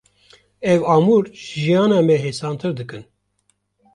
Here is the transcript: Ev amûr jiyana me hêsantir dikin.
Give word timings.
Ev 0.71 0.81
amûr 0.95 1.23
jiyana 1.45 1.99
me 2.07 2.15
hêsantir 2.23 2.71
dikin. 2.77 3.03